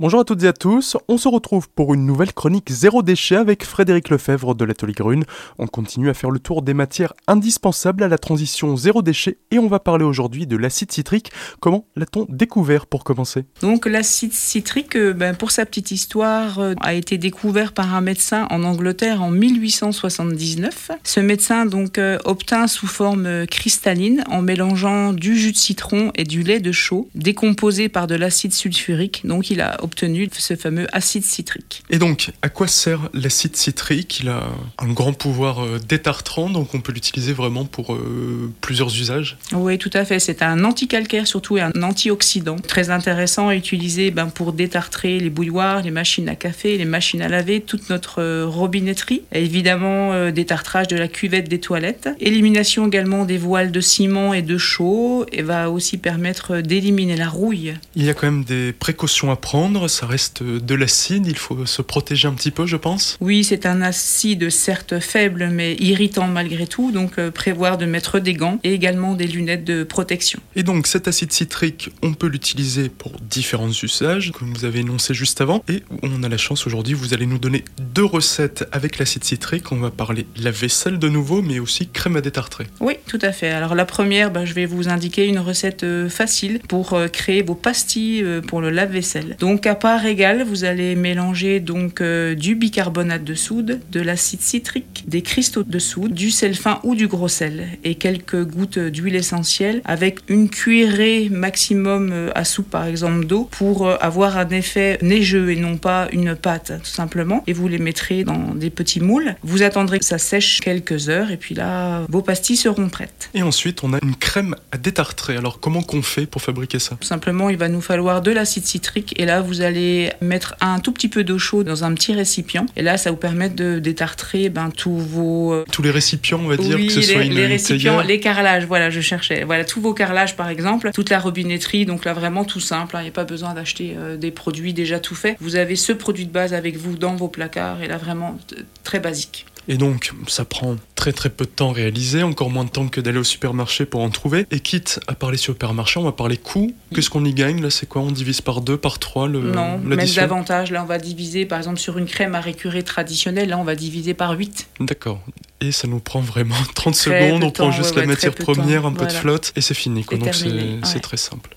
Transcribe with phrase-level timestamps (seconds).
[0.00, 3.36] Bonjour à toutes et à tous, on se retrouve pour une nouvelle chronique zéro déchet
[3.36, 5.24] avec Frédéric Lefebvre de l'Atelier Grune.
[5.58, 9.58] On continue à faire le tour des matières indispensables à la transition zéro déchet et
[9.58, 11.30] on va parler aujourd'hui de l'acide citrique.
[11.60, 13.44] Comment l'a-t-on découvert pour commencer?
[13.60, 18.00] Donc l'acide citrique, euh, ben, pour sa petite histoire, euh, a été découvert par un
[18.00, 20.92] médecin en Angleterre en 1879.
[21.04, 26.24] Ce médecin donc euh, obtint sous forme cristalline en mélangeant du jus de citron et
[26.24, 29.26] du lait de chaux décomposé par de l'acide sulfurique.
[29.26, 31.82] Donc il a obtenu ce fameux acide citrique.
[31.90, 34.20] Et donc, à quoi sert l'acide citrique?
[34.22, 34.44] Il a
[34.78, 39.36] un grand pouvoir euh, détartrant, donc on peut l'utiliser vraiment pour euh, plusieurs usages.
[39.52, 40.20] Oui, tout à fait.
[40.20, 42.56] C'est un anticalcaire surtout et un antioxydant.
[42.56, 47.22] Très intéressant à utiliser ben, pour détartrer les bouilloires, les machines à café, les machines
[47.22, 49.22] à laver, toute notre euh, robinetterie.
[49.32, 52.08] Et évidemment, détartrage de la cuvette des toilettes.
[52.20, 57.28] Élimination également des voiles de ciment et de chaux et va aussi permettre d'éliminer la
[57.28, 57.74] rouille.
[57.96, 61.66] Il y a quand même des précautions à prendre ça reste de l'acide, il faut
[61.66, 63.16] se protéger un petit peu, je pense.
[63.20, 68.18] Oui, c'est un acide certes faible, mais irritant malgré tout, donc euh, prévoir de mettre
[68.18, 70.40] des gants et également des lunettes de protection.
[70.56, 75.14] Et donc cet acide citrique, on peut l'utiliser pour différents usages, comme vous avez énoncé
[75.14, 78.98] juste avant, et on a la chance aujourd'hui, vous allez nous donner deux recettes avec
[78.98, 82.66] l'acide citrique, on va parler la vaisselle de nouveau, mais aussi crème à détartrer.
[82.80, 83.50] Oui, tout à fait.
[83.50, 87.42] Alors la première, ben, je vais vous indiquer une recette euh, facile pour euh, créer
[87.42, 89.36] vos pastilles pour le lave-vaisselle.
[89.38, 94.40] Donc à part égale, vous allez mélanger donc euh, du bicarbonate de soude, de l'acide
[94.40, 98.78] citrique, des cristaux de soude, du sel fin ou du gros sel et quelques gouttes
[98.78, 104.38] d'huile essentielle avec une cuillerée maximum euh, à soupe par exemple d'eau pour euh, avoir
[104.38, 107.42] un effet neigeux et non pas une pâte tout simplement.
[107.46, 109.34] Et vous les mettrez dans des petits moules.
[109.42, 113.30] Vous attendrez que ça sèche quelques heures et puis là vos pastilles seront prêtes.
[113.34, 115.36] Et ensuite on a une crème à détartrer.
[115.36, 116.96] Alors comment qu'on fait pour fabriquer ça?
[117.00, 120.78] Tout simplement il va nous falloir de l'acide citrique et là vous allez mettre un
[120.78, 122.66] tout petit peu d'eau chaude dans un petit récipient.
[122.76, 125.52] Et là, ça vous permet de détartrer ben, tous vos...
[125.52, 128.20] Euh, tous les récipients, on va dire, que ce les, soit une, les récipients, les
[128.20, 129.44] carrelages, voilà, je cherchais.
[129.44, 132.96] Voilà, tous vos carrelages, par exemple, toute la robinetterie, donc là, vraiment tout simple.
[132.96, 133.00] Hein.
[133.00, 135.36] Il n'y a pas besoin d'acheter euh, des produits déjà tout faits.
[135.40, 138.38] Vous avez ce produit de base avec vous dans vos placards, et là, vraiment
[138.84, 139.46] très basique.
[139.68, 142.86] Et donc, ça prend très très peu de temps à réaliser, encore moins de temps
[142.86, 144.44] que d'aller au supermarché pour en trouver.
[144.50, 146.74] Et quitte à parler supermarché, on va parler coût.
[146.94, 148.02] Qu'est-ce qu'on y gagne Là, c'est quoi?
[148.02, 150.70] On divise par deux, par trois le, Non, même davantage.
[150.70, 153.76] Là, on va diviser, par exemple, sur une crème à récurer traditionnelle, là, on va
[153.76, 154.68] diviser par 8.
[154.80, 155.22] D'accord.
[155.62, 157.44] Et ça nous prend vraiment 30 secondes.
[157.44, 160.04] On prend juste la matière première, un peu de flotte, et c'est fini.
[160.04, 160.18] Quoi.
[160.18, 161.56] Donc, c'est très simple.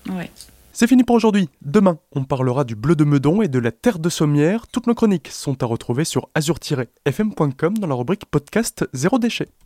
[0.76, 1.48] C'est fini pour aujourd'hui.
[1.62, 4.66] Demain, on parlera du bleu de Meudon et de la terre de Sommière.
[4.66, 9.46] Toutes nos chroniques sont à retrouver sur azur-fm.com dans la rubrique podcast Zéro déchet.